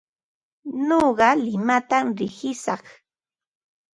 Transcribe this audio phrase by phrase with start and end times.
[0.87, 2.83] Nuqa limatam riqishaq.